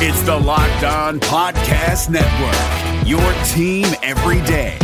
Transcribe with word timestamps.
It's 0.00 0.22
the 0.22 0.36
Locked 0.36 0.84
On 0.84 1.18
Podcast 1.18 2.08
Network, 2.08 3.04
your 3.04 3.18
team 3.48 3.84
every 4.04 4.40
day. 4.46 4.78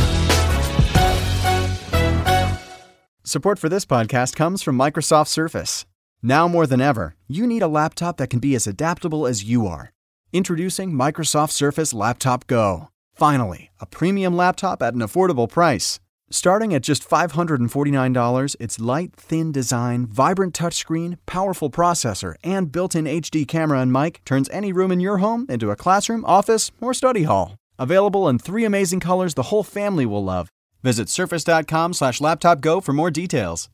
Support 3.22 3.60
for 3.60 3.68
this 3.68 3.84
podcast 3.86 4.34
comes 4.34 4.60
from 4.60 4.76
Microsoft 4.76 5.28
Surface. 5.28 5.86
Now 6.20 6.48
more 6.48 6.66
than 6.66 6.80
ever, 6.80 7.14
you 7.28 7.46
need 7.46 7.62
a 7.62 7.68
laptop 7.68 8.16
that 8.16 8.26
can 8.26 8.40
be 8.40 8.56
as 8.56 8.66
adaptable 8.66 9.24
as 9.24 9.44
you 9.44 9.68
are. 9.68 9.92
Introducing 10.32 10.90
Microsoft 10.90 11.52
Surface 11.52 11.94
Laptop 11.94 12.48
Go. 12.48 12.88
Finally, 13.14 13.70
a 13.80 13.86
premium 13.86 14.36
laptop 14.36 14.82
at 14.82 14.94
an 14.94 15.00
affordable 15.00 15.48
price. 15.48 16.00
Starting 16.34 16.74
at 16.74 16.82
just 16.82 17.08
$549, 17.08 18.56
its 18.58 18.80
light, 18.80 19.14
thin 19.14 19.52
design, 19.52 20.04
vibrant 20.04 20.52
touchscreen, 20.52 21.16
powerful 21.26 21.70
processor, 21.70 22.34
and 22.42 22.72
built 22.72 22.96
in 22.96 23.04
HD 23.04 23.46
camera 23.46 23.78
and 23.78 23.92
mic 23.92 24.20
turns 24.24 24.50
any 24.50 24.72
room 24.72 24.90
in 24.90 24.98
your 24.98 25.18
home 25.18 25.46
into 25.48 25.70
a 25.70 25.76
classroom, 25.76 26.24
office, 26.24 26.72
or 26.80 26.92
study 26.92 27.22
hall. 27.22 27.56
Available 27.78 28.28
in 28.28 28.40
three 28.40 28.64
amazing 28.64 28.98
colors 28.98 29.34
the 29.34 29.44
whole 29.44 29.62
family 29.62 30.04
will 30.04 30.24
love. 30.24 30.48
Visit 30.82 31.08
surface.com 31.08 31.92
slash 31.92 32.20
laptop 32.20 32.60
go 32.60 32.80
for 32.80 32.92
more 32.92 33.12
details. 33.12 33.68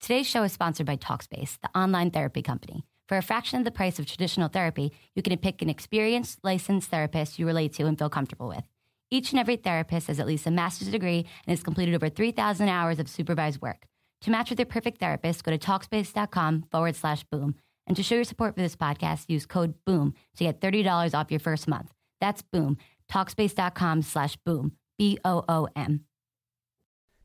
Today's 0.00 0.26
show 0.26 0.42
is 0.42 0.50
sponsored 0.52 0.86
by 0.86 0.96
Talkspace, 0.96 1.60
the 1.62 1.70
online 1.72 2.10
therapy 2.10 2.42
company. 2.42 2.84
For 3.08 3.16
a 3.16 3.22
fraction 3.22 3.60
of 3.60 3.64
the 3.64 3.70
price 3.70 4.00
of 4.00 4.06
traditional 4.06 4.48
therapy, 4.48 4.90
you 5.14 5.22
can 5.22 5.38
pick 5.38 5.62
an 5.62 5.70
experienced, 5.70 6.40
licensed 6.42 6.90
therapist 6.90 7.38
you 7.38 7.46
relate 7.46 7.74
to 7.74 7.86
and 7.86 7.96
feel 7.96 8.10
comfortable 8.10 8.48
with. 8.48 8.64
Each 9.14 9.30
and 9.30 9.38
every 9.38 9.54
therapist 9.54 10.08
has 10.08 10.18
at 10.18 10.26
least 10.26 10.44
a 10.48 10.50
master's 10.50 10.88
degree 10.88 11.18
and 11.18 11.56
has 11.56 11.62
completed 11.62 11.94
over 11.94 12.08
3,000 12.08 12.68
hours 12.68 12.98
of 12.98 13.08
supervised 13.08 13.62
work. 13.62 13.86
To 14.22 14.30
match 14.32 14.50
with 14.50 14.58
your 14.58 14.66
perfect 14.66 14.98
therapist, 14.98 15.44
go 15.44 15.52
to 15.52 15.58
Talkspace.com 15.58 16.64
forward 16.72 16.96
slash 16.96 17.22
boom. 17.30 17.54
And 17.86 17.96
to 17.96 18.02
show 18.02 18.16
your 18.16 18.24
support 18.24 18.56
for 18.56 18.60
this 18.60 18.74
podcast, 18.74 19.26
use 19.28 19.46
code 19.46 19.74
BOOM 19.86 20.14
to 20.36 20.42
get 20.42 20.60
$30 20.60 21.14
off 21.14 21.30
your 21.30 21.38
first 21.38 21.68
month. 21.68 21.92
That's 22.20 22.42
BOOM. 22.42 22.76
Talkspace.com 23.08 24.02
slash 24.02 24.36
boom. 24.44 24.72
B 24.98 25.16
O 25.24 25.44
O 25.48 25.68
M. 25.76 26.06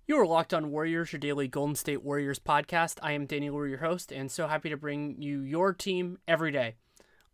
You 0.05 0.19
are 0.19 0.27
Locked 0.27 0.53
On 0.53 0.69
Warriors, 0.69 1.11
your 1.11 1.19
daily 1.19 1.47
Golden 1.47 1.75
State 1.75 2.03
Warriors 2.03 2.37
podcast. 2.37 2.99
I 3.01 3.13
am 3.13 3.25
Danny 3.25 3.49
Leroux, 3.49 3.69
your 3.69 3.79
host, 3.79 4.11
and 4.11 4.29
so 4.29 4.47
happy 4.47 4.69
to 4.69 4.77
bring 4.77 5.19
you 5.19 5.41
your 5.41 5.73
team 5.73 6.19
every 6.27 6.51
day. 6.51 6.75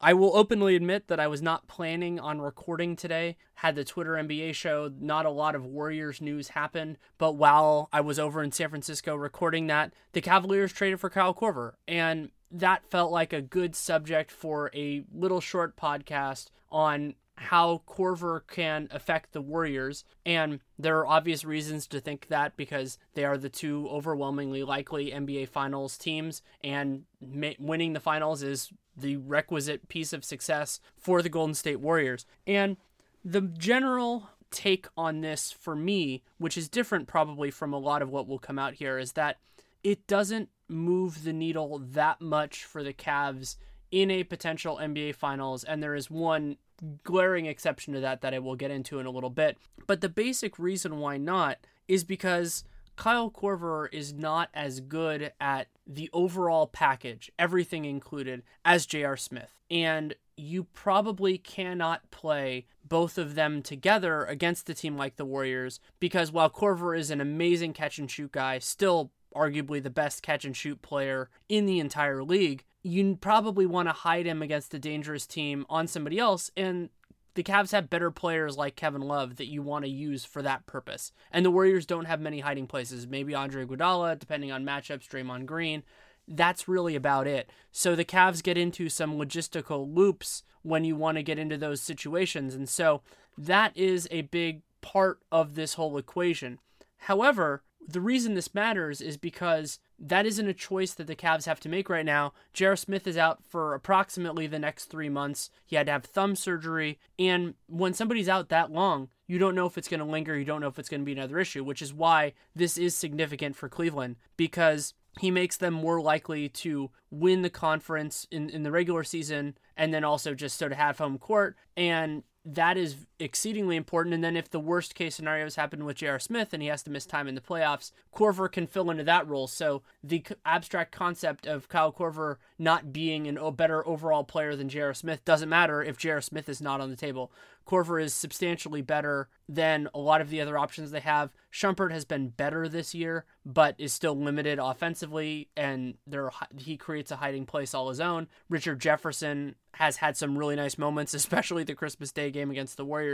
I 0.02 0.14
will 0.14 0.36
openly 0.36 0.76
admit 0.76 1.08
that 1.08 1.20
I 1.20 1.28
was 1.28 1.42
not 1.42 1.68
planning 1.68 2.20
on 2.20 2.42
recording 2.42 2.96
today. 2.96 3.38
Had 3.56 3.76
the 3.76 3.86
Twitter 3.86 4.12
NBA 4.12 4.54
show, 4.54 4.92
not 5.00 5.26
a 5.26 5.32
lot 5.32 5.56
of 5.56 5.66
Warriors 5.66 6.22
news 6.22 6.50
happened, 6.50 6.98
but 7.18 7.34
while 7.34 7.90
I 7.94 8.02
was 8.02 8.20
over 8.20 8.44
in 8.44 8.52
San 8.52 8.70
Francisco 8.70 9.16
recording 9.16 9.68
that, 9.68 9.94
the 10.12 10.22
Cavaliers 10.22 10.74
traded 10.74 11.00
for 11.00 11.10
Kyle 11.10 11.34
Korver, 11.34 11.74
and 11.88 12.32
that 12.52 12.90
felt 12.90 13.12
like 13.12 13.34
a 13.34 13.42
good 13.42 13.76
subject 13.76 14.32
for 14.32 14.70
a 14.74 15.04
little 15.14 15.42
short 15.42 15.76
podcast 15.78 16.48
on 16.70 17.16
how 17.38 17.82
Korver 17.88 18.42
can 18.48 18.88
affect 18.92 19.34
the 19.34 19.42
Warriors. 19.42 20.06
And 20.26 20.60
there 20.80 20.98
are 21.00 21.08
obvious 21.08 21.44
reasons 21.44 21.86
to 21.88 22.00
think 22.00 22.28
that 22.28 22.56
because 22.56 22.98
they 23.14 23.26
are 23.26 23.38
the 23.38 23.50
two 23.50 23.88
overwhelmingly 23.90 24.64
likely 24.64 25.12
NBA 25.12 25.50
Finals 25.50 25.98
teams, 25.98 26.42
and 26.64 27.04
winning 27.22 27.94
the 27.94 28.00
finals 28.00 28.42
is 28.42 28.72
the 28.96 29.18
requisite 29.18 29.88
piece 29.88 30.14
of 30.14 30.24
success 30.24 30.80
for 30.98 31.22
the 31.22 31.30
Golden 31.30 31.54
State 31.54 31.80
Warriors. 31.80 32.26
And 32.48 32.78
the 33.24 33.42
general 33.42 34.30
take 34.52 34.88
on 34.96 35.22
this 35.22 35.52
for 35.52 35.76
me, 35.76 36.24
which 36.38 36.58
is 36.58 36.70
different 36.70 37.08
probably 37.08 37.52
from 37.52 37.74
a 37.74 37.80
lot 37.80 38.02
of 38.02 38.10
what 38.10 38.28
will 38.28 38.40
come 38.40 38.60
out 38.60 38.76
here, 38.76 38.98
is 38.98 39.14
that 39.14 39.38
it 39.84 40.08
doesn't 40.08 40.50
move 40.68 41.24
the 41.24 41.34
needle 41.34 41.80
that 41.80 42.22
much 42.22 42.64
for 42.64 42.84
the 42.84 42.94
Cavs 42.94 43.58
in 43.92 44.10
a 44.10 44.24
potential 44.24 44.78
NBA 44.78 45.16
Finals. 45.16 45.64
And 45.64 45.82
there 45.82 45.96
is 45.96 46.10
one 46.10 46.58
glaring 47.04 47.46
exception 47.46 47.94
to 47.94 48.00
that 48.00 48.22
that 48.22 48.34
I 48.34 48.40
will 48.40 48.56
get 48.56 48.72
into 48.72 49.00
in 49.00 49.06
a 49.06 49.12
little 49.12 49.30
bit. 49.30 49.58
But 49.88 50.02
the 50.02 50.10
basic 50.10 50.58
reason 50.60 50.98
why 50.98 51.18
not 51.18 51.60
is 51.88 52.04
because 52.04 52.64
Kyle 52.96 53.30
Korver 53.30 53.88
is 53.94 54.14
not 54.14 54.50
as 54.54 54.80
good 54.80 55.32
at 55.40 55.68
the 55.88 56.10
overall 56.14 56.68
package, 56.68 57.32
everything 57.38 57.86
included, 57.86 58.44
as 58.64 58.86
J.R. 58.86 59.18
Smith. 59.18 59.60
And 59.70 60.16
you 60.38 60.66
probably 60.66 61.38
cannot 61.38 62.12
play 62.12 62.66
both 62.84 63.18
of 63.18 63.36
them 63.36 63.62
together 63.62 64.26
against 64.26 64.70
a 64.70 64.74
team 64.74 64.98
like 64.98 65.16
the 65.16 65.26
Warriors 65.26 65.80
because 66.00 66.32
while 66.32 66.50
Korver 66.50 66.98
is 66.98 67.10
an 67.10 67.22
amazing 67.22 67.74
catch 67.74 67.98
and 67.98 68.10
shoot 68.10 68.32
guy, 68.32 68.60
still 68.60 69.12
arguably 69.36 69.82
the 69.82 69.90
best 69.90 70.22
catch 70.22 70.46
and 70.46 70.56
shoot 70.56 70.82
player 70.82 71.30
in 71.50 71.66
the 71.66 71.80
entire 71.80 72.24
league, 72.24 72.64
you 72.84 73.16
probably 73.16 73.66
want 73.66 73.88
to 73.88 73.94
hide 73.94 74.26
him 74.26 74.42
against 74.42 74.74
a 74.74 74.80
dangerous 74.80 75.26
team 75.26 75.66
on 75.70 75.88
somebody 75.88 76.20
else. 76.20 76.52
And 76.56 76.90
the 77.36 77.44
Cavs 77.44 77.72
have 77.72 77.90
better 77.90 78.12
players 78.12 78.58
like 78.58 78.76
Kevin 78.76 79.02
Love 79.02 79.36
that 79.36 79.48
you 79.48 79.62
want 79.62 79.86
to 79.86 79.92
use 79.92 80.26
for 80.26 80.42
that 80.42 80.66
purpose. 80.66 81.12
And 81.32 81.46
the 81.46 81.52
Warriors 81.52 81.86
don't 81.86 82.06
have 82.06 82.20
many 82.20 82.40
hiding 82.40 82.66
places. 82.66 83.08
Maybe 83.08 83.36
Andre 83.36 83.66
Iguodala, 83.66 84.18
depending 84.18 84.52
on 84.52 84.66
matchups, 84.66 85.08
Draymond 85.08 85.46
Green. 85.46 85.84
That's 86.28 86.68
really 86.68 86.96
about 86.96 87.28
it. 87.28 87.52
So 87.72 87.96
the 87.96 88.06
Cavs 88.06 88.42
get 88.42 88.58
into 88.58 88.90
some 88.90 89.18
logistical 89.18 89.94
loops 89.94 90.44
when 90.64 90.84
you 90.84 90.96
want 90.96 91.18
to 91.18 91.24
get 91.24 91.38
into 91.38 91.58
those 91.58 91.82
situations. 91.82 92.56
And 92.56 92.68
so 92.68 93.02
that 93.38 93.76
is 93.78 94.08
a 94.10 94.24
big 94.24 94.62
part 94.82 95.20
of 95.32 95.56
this 95.56 95.76
whole 95.76 95.98
equation. 95.98 96.60
However, 96.98 97.64
the 97.88 98.02
reason 98.02 98.34
this 98.34 98.56
matters 98.56 99.02
is 99.02 99.18
because 99.18 99.80
that 100.00 100.26
isn't 100.26 100.48
a 100.48 100.54
choice 100.54 100.94
that 100.94 101.08
the 101.08 101.16
Cavs 101.16 101.46
have 101.46 101.60
to 101.62 101.70
make 101.70 101.90
right 101.90 102.06
now. 102.06 102.34
J.R. 102.54 102.76
Smith 102.76 103.08
is 103.08 103.18
out 103.18 103.44
for 103.48 103.74
approximately 103.74 104.48
the 104.48 104.60
next 104.60 104.86
three 104.86 105.10
months. 105.10 105.50
He 105.66 105.76
had 105.76 105.86
to 105.86 105.92
have 105.94 106.06
thumb 106.06 106.36
surgery. 106.36 107.00
And 107.18 107.54
when 107.68 107.94
somebody's 107.94 108.30
out 108.30 108.50
that 108.50 108.72
long, 108.72 109.10
you 109.28 109.40
don't 109.40 109.56
know 109.56 109.66
if 109.66 109.78
it's 109.78 109.88
going 109.88 110.02
to 110.02 110.06
linger. 110.06 110.38
You 110.38 110.46
don't 110.46 110.62
know 110.62 110.68
if 110.68 110.78
it's 110.78 110.90
going 110.90 111.02
to 111.02 111.06
be 111.06 111.14
another 111.14 111.40
issue, 111.40 111.64
which 111.64 111.82
is 111.82 111.94
why 111.94 112.34
this 112.56 112.78
is 112.78 112.96
significant 112.96 113.56
for 113.56 113.70
Cleveland 113.70 114.18
because 114.38 114.94
he 115.20 115.32
makes 115.32 115.58
them 115.58 115.74
more 115.74 116.02
likely 116.02 116.50
to 116.50 116.92
win 117.10 117.42
the 117.42 117.50
conference 117.50 118.28
in, 118.32 118.50
in 118.50 118.64
the 118.64 118.72
regular 118.72 119.04
season 119.04 119.58
and 119.78 119.94
then 119.94 120.04
also 120.04 120.34
just 120.34 120.58
sort 120.58 120.72
of 120.72 120.78
have 120.78 120.98
home 120.98 121.18
court. 121.18 121.56
And 121.78 122.24
that 122.44 122.78
is 122.78 122.96
exceedingly 123.20 123.76
important. 123.76 124.14
And 124.14 124.24
then 124.24 124.36
if 124.38 124.50
the 124.50 124.60
worst 124.60 124.96
case 124.96 125.16
scenarios 125.16 125.56
happen 125.56 125.86
with 125.86 125.98
J.R. 125.98 126.20
Smith 126.20 126.54
and 126.54 126.62
he 126.62 126.70
has 126.70 126.84
to 126.84 126.92
miss 126.92 127.06
time 127.06 127.28
in 127.28 127.36
the 127.36 127.42
playoffs, 127.42 127.92
Korver 128.14 128.52
can 128.52 128.68
fill 128.68 128.90
into 128.90 129.04
that 129.04 129.28
role. 129.28 129.48
So 129.48 129.84
the 130.04 130.24
abstract 130.46 130.92
concept 130.92 131.48
of 131.48 131.70
Kyle 131.70 131.92
Korver 131.92 132.38
not 132.58 132.94
being 132.94 133.28
an, 133.28 133.38
a 133.38 133.52
better 133.52 133.88
overall 133.88 134.24
player 134.24 134.56
than 134.56 134.70
J.R. 134.70 134.94
Smith 134.94 135.24
doesn't 135.26 135.50
matter 135.50 135.82
if 135.82 135.98
J.R. 135.98 136.22
Smith 136.22 136.50
is 136.50 136.62
not 136.62 136.82
on 136.82 136.90
the 136.90 136.96
table. 136.96 137.32
Korver 137.66 138.02
is 138.02 138.14
substantially 138.14 138.82
better 138.82 139.28
than 139.50 139.90
a 139.94 140.00
lot 140.00 140.22
of 140.22 140.30
the 140.30 140.40
other 140.40 140.58
options 140.58 140.92
they 140.92 141.00
have. 141.00 141.32
Shumpert 141.52 141.92
has 141.92 142.06
been 142.06 142.30
better 142.30 142.68
this 142.68 142.94
year, 142.94 143.26
but 143.46 143.76
is 143.78 143.94
still 143.94 144.16
limited 144.16 144.60
offensively, 144.60 145.50
and 145.58 145.96
there 146.06 146.30
he 146.58 146.78
creates 146.78 147.12
a 147.12 147.16
hiding 147.16 147.46
place 147.46 147.74
all 147.74 147.90
his 147.90 148.00
own. 148.00 148.28
Richard 148.50 148.80
Jefferson 148.80 149.56
has 149.74 149.98
had 149.98 150.16
some 150.16 150.38
really 150.38 150.56
nice 150.56 150.78
moments, 150.78 151.14
especially 151.16 151.64
the 151.64 151.76
Christmas 151.76 152.12
Day 152.12 152.30
game 152.30 152.52
against 152.52 152.78
the 152.78 152.86
Warriors, 152.86 153.05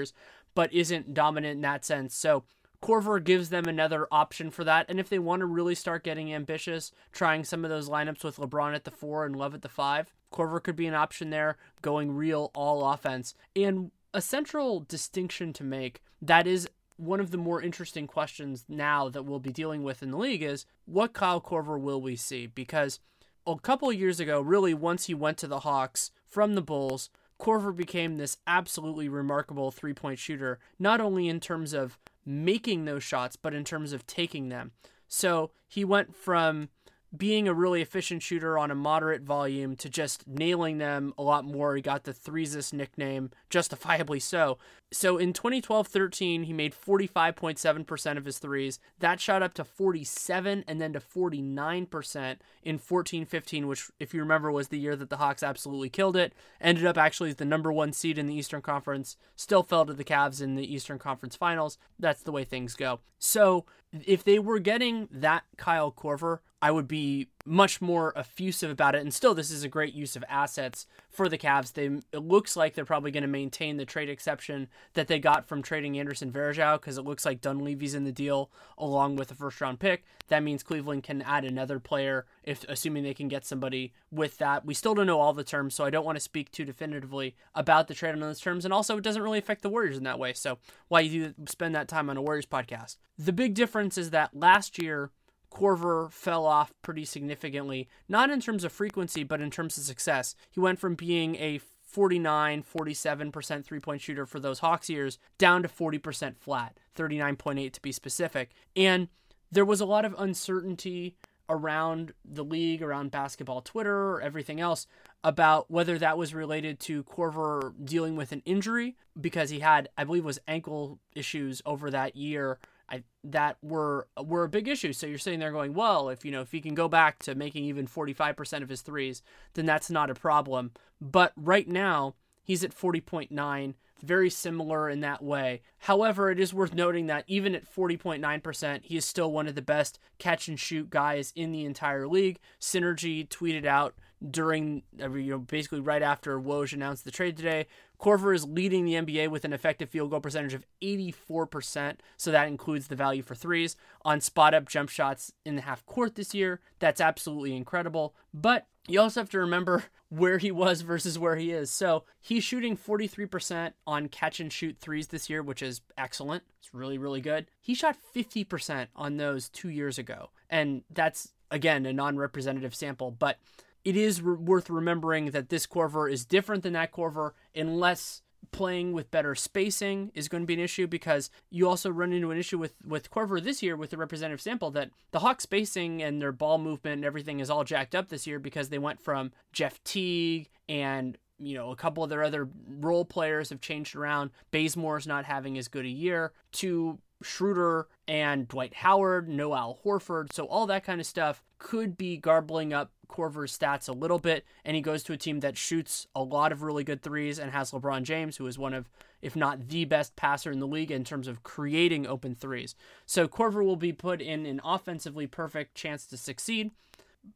but 0.54 0.74
isn't 0.74 1.14
dominant 1.14 1.56
in 1.56 1.62
that 1.62 1.86
sense. 1.86 2.16
So 2.16 2.44
Korver 2.82 3.24
gives 3.24 3.50
them 3.50 3.66
another 3.66 4.08
option 4.12 4.50
for 4.50 4.64
that. 4.64 4.88
And 4.90 5.00
if 5.00 5.08
they 5.08 5.20
want 5.20 5.42
to 5.42 5.46
really 5.46 5.76
start 5.76 6.04
getting 6.04 6.34
ambitious, 6.34 6.92
trying 7.12 7.44
some 7.44 7.64
of 7.64 7.70
those 7.70 7.90
lineups 7.90 8.24
with 8.24 8.38
LeBron 8.38 8.74
at 8.74 8.86
the 8.86 8.92
four 8.92 9.26
and 9.26 9.36
Love 9.36 9.54
at 9.54 9.62
the 9.62 9.70
five, 9.70 10.12
Korver 10.34 10.62
could 10.62 10.76
be 10.76 10.88
an 10.88 10.94
option 10.96 11.30
there, 11.30 11.58
going 11.82 12.12
real 12.12 12.52
all 12.56 12.86
offense. 12.92 13.36
And 13.56 13.92
a 14.14 14.22
central 14.22 14.82
distinction 14.82 15.54
to 15.54 15.64
make 15.64 16.02
that 16.22 16.48
is 16.48 16.68
one 16.98 17.20
of 17.20 17.32
the 17.32 17.38
more 17.38 17.62
interesting 17.62 18.08
questions 18.08 18.66
now 18.68 19.10
that 19.10 19.24
we'll 19.24 19.40
be 19.40 19.52
dealing 19.52 19.84
with 19.84 20.04
in 20.04 20.12
the 20.12 20.18
league 20.18 20.44
is 20.44 20.66
what 20.86 21.14
Kyle 21.14 21.42
Korver 21.42 21.80
will 21.80 22.02
we 22.02 22.16
see? 22.16 22.48
Because 22.48 23.00
a 23.46 23.58
couple 23.58 23.92
years 23.92 24.20
ago, 24.20 24.42
really, 24.42 24.74
once 24.74 25.06
he 25.06 25.14
went 25.14 25.38
to 25.40 25.48
the 25.48 25.62
Hawks 25.62 26.12
from 26.26 26.54
the 26.54 26.62
Bulls, 26.62 27.10
Korver 27.42 27.76
became 27.76 28.18
this 28.18 28.38
absolutely 28.46 29.10
remarkable 29.10 29.72
three 29.72 29.96
point 29.96 30.20
shooter, 30.20 30.60
not 30.78 31.02
only 31.02 31.28
in 31.28 31.40
terms 31.40 31.74
of 31.74 31.98
making 32.24 32.86
those 32.86 33.04
shots, 33.04 33.36
but 33.36 33.56
in 33.56 33.64
terms 33.64 33.94
of 33.94 34.06
taking 34.06 34.50
them. 34.50 34.72
So 35.08 35.50
he 35.68 35.84
went 35.84 36.16
from 36.16 36.70
being 37.18 37.48
a 37.48 37.54
really 37.54 37.82
efficient 37.82 38.22
shooter 38.22 38.60
on 38.60 38.70
a 38.70 38.76
moderate 38.76 39.24
volume 39.24 39.76
to 39.78 39.90
just 39.90 40.28
nailing 40.28 40.78
them 40.78 41.14
a 41.18 41.24
lot 41.24 41.44
more. 41.44 41.76
He 41.76 41.82
got 41.82 42.04
the 42.04 42.14
Threesis 42.14 42.72
nickname, 42.72 43.32
justifiably 43.50 44.20
so. 44.20 44.60
So 44.94 45.18
in 45.18 45.32
2012 45.32 45.88
13, 45.88 46.44
he 46.44 46.54
made 46.54 46.76
45.7% 46.76 48.18
of 48.18 48.26
his 48.26 48.40
threes. 48.40 48.80
That 49.00 49.22
shot 49.22 49.42
up 49.42 49.54
to 49.54 49.64
47 49.64 50.66
and 50.68 50.82
then 50.82 50.94
to 50.94 51.00
49% 51.00 52.38
in 52.64 52.78
14 52.78 53.26
15, 53.26 53.68
which, 53.68 53.90
if 54.00 54.14
you 54.14 54.20
remember, 54.20 54.52
was 54.52 54.68
the 54.68 54.80
year 54.80 54.98
that 54.98 55.10
the 55.10 55.18
Hawks 55.18 55.44
absolutely 55.44 55.90
killed 55.90 56.18
it. 56.18 56.34
Ended 56.60 56.86
up 56.86 56.98
actually 56.98 57.30
as 57.30 57.38
the 57.38 57.46
number 57.46 57.72
one 57.72 57.94
seed 57.94 58.18
in 58.18 58.28
the 58.28 58.36
Eastern 58.36 58.62
Conference, 58.62 59.16
still 59.36 59.64
fell 59.64 59.86
to 59.86 59.94
the 59.94 60.04
Cavs 60.04 60.42
in 60.42 60.56
the 60.56 60.74
Eastern 60.74 61.00
Conference 61.00 61.38
Finals. 61.38 61.78
That's 61.98 62.24
the 62.24 62.34
way 62.34 62.44
things 62.44 62.76
go. 62.76 63.00
So 63.18 63.66
if 64.06 64.24
they 64.24 64.40
were 64.40 64.60
getting 64.60 65.08
that 65.12 65.44
Kyle 65.56 65.92
Korver, 65.92 66.40
I 66.62 66.72
would 66.72 66.88
be 66.88 67.30
much 67.46 67.82
more 67.82 68.14
effusive 68.16 68.70
about 68.70 68.96
it. 68.96 69.02
And 69.02 69.14
still, 69.14 69.34
this 69.34 69.52
is 69.52 69.64
a 69.64 69.70
great 69.70 69.94
use 69.94 70.16
of 70.16 70.24
assets 70.30 70.86
for 71.10 71.28
the 71.28 71.38
Cavs. 71.38 71.74
They 71.74 71.86
it 71.86 72.24
looks 72.24 72.56
like 72.56 72.74
they're 72.74 72.86
probably 72.86 73.12
going 73.12 73.24
to 73.24 73.28
maintain 73.28 73.78
the 73.78 73.86
trade 73.86 74.10
exception 74.10 74.68
that 74.94 75.08
they 75.08 75.20
got 75.20 75.48
from 75.48 75.62
trading 75.62 76.00
Anderson 76.00 76.32
Varejao 76.32 76.80
because 76.80 76.98
it 76.98 77.06
looks 77.06 77.26
like 77.26 77.42
Dunleavy's 77.42 77.96
in 77.96 78.04
the 78.04 78.12
deal 78.12 78.52
along 78.78 79.16
with 79.16 79.32
a 79.32 79.36
first 79.36 79.60
round 79.62 79.80
pick. 79.80 80.06
That 80.28 80.44
means 80.44 80.64
Cleveland 80.64 81.04
can 81.04 81.22
add 81.22 81.44
another 81.44 81.80
player 81.80 82.26
if 82.44 82.64
assuming 82.70 83.04
they 83.04 83.14
can 83.14 83.28
get 83.28 83.46
somebody 83.46 83.94
with 84.12 84.38
that. 84.38 84.66
We 84.66 84.74
still 84.74 84.94
don't 84.94 85.08
know 85.08 85.20
all 85.20 85.34
the 85.34 85.44
terms, 85.44 85.76
so 85.76 85.84
I 85.84 85.90
don't 85.90 86.06
want 86.06 86.16
to 86.16 86.22
speak 86.22 86.52
too 86.52 86.64
definitively 86.64 87.36
about 87.54 87.88
the 87.88 87.94
trade 87.94 88.14
on 88.14 88.22
those 88.22 88.40
terms. 88.40 88.64
And 88.64 88.74
also, 88.74 88.98
it 88.98 89.04
doesn't 89.04 89.22
really 89.22 89.40
affect 89.40 89.62
the 89.62 89.70
Warriors 89.70 89.98
in 89.98 90.04
that 90.04 90.20
way. 90.20 90.34
So 90.34 90.60
why 90.88 91.02
you 91.02 91.30
do 91.30 91.46
spend 91.48 91.76
that 91.76 91.88
time 91.88 92.10
on 92.10 92.18
a 92.18 92.22
Warriors 92.22 92.46
podcast? 92.46 92.98
The 93.18 93.34
big 93.34 93.54
difference 93.54 93.98
is 93.98 94.12
that 94.12 94.36
last 94.36 94.82
year 94.82 95.12
Korver 95.52 96.12
fell 96.12 96.46
off 96.46 96.74
pretty 96.82 97.06
significantly, 97.06 97.88
not 98.08 98.30
in 98.30 98.40
terms 98.40 98.64
of 98.64 98.72
frequency, 98.72 99.24
but 99.24 99.42
in 99.42 99.52
terms 99.52 99.78
of 99.78 99.84
success. 99.84 100.36
He 100.50 100.60
went 100.60 100.80
from 100.80 100.96
being 100.96 101.36
a 101.36 101.60
49, 101.92 102.64
47% 102.64 103.66
three 103.66 103.80
point 103.80 104.02
shooter 104.02 104.26
for 104.26 104.40
those 104.40 104.60
Hawks 104.60 104.90
years 104.90 105.20
down 105.38 105.62
to 105.64 105.68
40% 105.68 106.38
flat, 106.38 106.78
39.8 106.96 107.74
to 107.74 107.82
be 107.82 107.92
specific. 107.92 108.52
And 108.76 109.10
there 109.52 109.66
was 109.66 109.82
a 109.82 109.86
lot 109.86 110.06
of 110.06 110.16
uncertainty 110.18 111.18
around 111.50 112.14
the 112.24 112.46
league, 112.46 112.82
around 112.82 113.12
basketball 113.12 113.62
Twitter, 113.62 114.12
or 114.12 114.22
everything 114.22 114.62
else 114.62 114.88
about 115.22 115.70
whether 115.70 116.00
that 116.00 116.18
was 116.18 116.34
related 116.34 116.80
to 116.80 117.04
Korver 117.04 117.74
dealing 117.84 118.16
with 118.16 118.32
an 118.32 118.42
injury 118.46 118.96
because 119.20 119.50
he 119.50 119.60
had, 119.60 119.90
I 119.98 120.06
believe, 120.06 120.24
was 120.24 120.40
ankle 120.48 121.00
issues 121.14 121.62
over 121.66 121.92
that 121.92 122.16
year 122.16 122.58
I, 122.92 123.04
that 123.24 123.58
were 123.62 124.08
were 124.22 124.44
a 124.44 124.50
big 124.50 124.68
issue. 124.68 124.94
So 124.94 125.08
you're 125.08 125.18
sitting 125.18 125.40
there 125.40 125.52
going, 125.52 125.74
well, 125.74 126.10
if 126.10 126.26
you 126.26 126.32
know 126.32 126.42
if 126.42 126.52
he 126.52 126.62
can 126.62 126.76
go 126.76 126.88
back 126.88 127.20
to 127.20 127.36
making 127.36 127.64
even 127.66 127.88
45% 127.88 128.62
of 128.62 128.70
his 128.70 128.82
threes, 128.82 129.22
then 129.54 129.66
that's 129.66 129.90
not 129.90 130.10
a 130.10 130.16
problem. 130.16 130.72
But 131.00 131.34
right 131.36 131.68
now 131.68 132.16
he's 132.44 132.64
at 132.64 132.76
40.9, 132.76 133.76
very 134.02 134.30
similar 134.30 134.90
in 134.90 135.00
that 135.02 135.24
way. 135.24 135.62
However, 135.80 136.30
it 136.32 136.40
is 136.40 136.54
worth 136.54 136.74
noting 136.74 137.08
that 137.08 137.24
even 137.28 137.56
at 137.56 137.72
40.9%, 137.72 138.84
he 138.84 138.98
is 138.98 139.06
still 139.06 139.32
one 139.32 139.48
of 139.48 139.56
the 139.56 139.62
best 139.62 140.00
catch 140.18 140.48
and 140.48 140.60
shoot 140.60 140.90
guys 140.90 141.32
in 141.36 141.52
the 141.52 141.66
entire 141.66 142.08
league. 142.08 142.40
Synergy 142.60 143.28
tweeted 143.28 143.66
out 143.66 143.96
during 144.30 144.84
you 144.98 145.32
know 145.32 145.40
basically 145.40 145.80
right 145.80 146.02
after 146.02 146.40
Woj 146.40 146.74
announced 146.74 147.06
the 147.06 147.12
trade 147.12 147.38
today. 147.38 147.68
Korver 148.00 148.36
is 148.36 148.46
leading 148.46 148.86
the 148.86 148.96
NBA 148.96 149.30
with 149.30 149.46
an 149.46 149.54
effective 149.54 149.90
field 149.90 150.10
goal 150.10 150.20
percentage 150.20 150.56
of 150.56 150.66
84%, 150.82 151.98
so 152.18 152.32
that 152.32 152.48
includes 152.48 152.88
the 152.88 152.96
value 152.96 153.22
for 153.22 153.36
threes 153.36 153.76
on 154.04 154.22
spot 154.22 154.56
up 154.56 154.68
jump 154.68 154.90
shots 154.90 155.32
in 155.46 155.56
the 155.56 155.62
half 155.62 155.86
court 155.86 156.16
this 156.16 156.34
year. 156.34 156.60
That's 156.80 157.00
absolutely 157.00 157.56
incredible. 157.56 158.16
But 158.34 158.66
you 158.88 159.00
also 159.00 159.20
have 159.20 159.30
to 159.30 159.40
remember 159.40 159.84
where 160.10 160.40
he 160.40 160.52
was 160.52 160.82
versus 160.82 161.20
where 161.20 161.36
he 161.36 161.52
is. 161.52 161.70
So 161.70 162.04
he's 162.20 162.44
shooting 162.44 162.76
43% 162.76 163.74
on 163.86 164.10
catch 164.10 164.40
and 164.40 164.52
shoot 164.52 164.78
threes 164.80 165.08
this 165.08 165.30
year, 165.30 165.44
which 165.44 165.62
is 165.62 165.82
excellent. 165.98 166.44
It's 166.60 166.74
really, 166.74 166.98
really 166.98 167.22
good. 167.22 167.48
He 167.60 167.76
shot 167.76 167.98
50% 168.16 168.88
on 168.96 169.18
those 169.18 169.48
two 169.48 169.70
years 169.70 169.98
ago. 169.98 170.32
And 170.50 170.84
that's, 170.90 171.34
again, 171.52 171.86
a 171.86 171.94
non 171.94 172.18
representative 172.18 172.74
sample. 172.76 173.12
But 173.12 173.38
it 173.84 173.96
is 173.96 174.22
re- 174.22 174.36
worth 174.36 174.70
remembering 174.70 175.32
that 175.32 175.50
this 175.50 175.68
Korver 175.68 176.12
is 176.12 176.26
different 176.26 176.64
than 176.64 176.74
that 176.74 176.92
Korver 176.92 177.32
unless 177.56 178.22
playing 178.52 178.92
with 178.92 179.12
better 179.12 179.36
spacing 179.36 180.12
is 180.14 180.28
going 180.28 180.44
to 180.44 180.48
be 180.48 180.54
an 180.54 180.60
issue 180.60 180.88
because 180.88 181.30
you 181.50 181.68
also 181.68 181.90
run 181.90 182.12
into 182.12 182.32
an 182.32 182.38
issue 182.38 182.58
with 182.58 182.74
with 182.86 183.12
Korver 183.12 183.42
this 183.42 183.62
year 183.62 183.76
with 183.76 183.92
the 183.92 183.98
representative 183.98 184.42
sample 184.42 184.72
that 184.72 184.90
the 185.12 185.20
Hawks 185.20 185.44
spacing 185.44 186.02
and 186.02 186.22
their 186.22 186.32
ball 186.32 186.58
movement 186.58 186.96
and 186.96 187.06
everything 187.06 187.40
is 187.40 187.50
all 187.50 187.64
jacked 187.64 187.96
up 187.96 188.10
this 188.10 188.26
year 188.28 188.40
because 188.40 188.70
they 188.70 188.80
went 188.80 189.00
from 189.00 189.32
Jeff 189.54 189.82
Teague 189.84 190.50
and 190.68 191.18
you 191.38 191.56
know 191.56 191.72
a 191.72 191.76
couple 191.76 192.04
of 192.04 192.10
their 192.10 192.24
other 192.24 192.50
role 192.68 193.06
players 193.06 193.50
have 193.50 193.62
changed 193.62 193.96
around. 193.96 194.32
Bazemore's 194.52 195.08
not 195.08 195.26
having 195.26 195.58
as 195.58 195.68
good 195.68 195.86
a 195.86 195.90
year 195.90 196.34
to 196.54 197.00
Schroeder 197.22 197.88
and 198.08 198.48
Dwight 198.48 198.76
Howard, 198.76 199.30
no 199.30 199.54
Al 199.56 199.80
Horford. 199.86 200.34
So 200.34 200.46
all 200.46 200.66
that 200.68 200.84
kind 200.84 201.00
of 201.00 201.08
stuff 201.08 201.44
could 201.58 201.98
be 201.98 202.18
garbling 202.18 202.74
up 202.74 202.92
Korver's 203.08 203.58
stats 203.58 203.90
a 203.90 203.94
little 203.94 204.20
bit, 204.20 204.46
and 204.66 204.76
he 204.76 204.82
goes 204.82 205.04
to 205.04 205.14
a 205.14 205.18
team 205.18 205.42
that 205.42 205.58
shoots 205.58 206.08
a 206.16 206.24
lot 206.24 206.52
of 206.52 206.64
really 206.64 206.84
good 206.84 207.02
threes 207.02 207.38
and 207.38 207.52
has 207.52 207.72
LeBron 207.72 208.04
James, 208.04 208.38
who 208.38 208.48
is 208.48 208.58
one 208.58 208.74
of, 208.74 208.90
if 209.22 209.36
not 209.36 209.68
the 209.68 209.86
best 209.86 210.16
passer 210.16 210.52
in 210.52 210.60
the 210.60 210.68
league 210.68 210.92
in 210.92 211.04
terms 211.04 211.28
of 211.28 211.44
creating 211.44 212.08
open 212.08 212.34
threes. 212.34 212.74
So 213.06 213.28
Korver 213.28 213.64
will 213.64 213.76
be 213.76 213.94
put 213.94 214.22
in 214.22 214.46
an 214.46 214.62
offensively 214.64 215.28
perfect 215.28 215.76
chance 215.76 216.06
to 216.08 216.18
succeed, 216.18 216.72